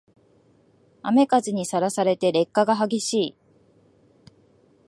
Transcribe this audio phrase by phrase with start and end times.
[1.03, 3.35] 雨風にさらされて劣化が激しい